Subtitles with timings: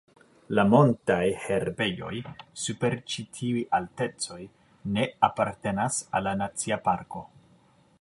[0.59, 2.09] La montaj herbejoj
[2.63, 4.41] super ĉi tiuj altecoj
[4.97, 7.29] ne apartenas al la nacia parko.